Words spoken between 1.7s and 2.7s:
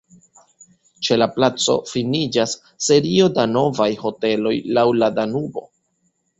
finiĝas